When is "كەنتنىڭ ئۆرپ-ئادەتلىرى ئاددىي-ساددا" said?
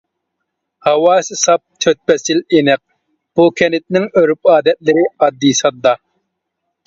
3.61-5.95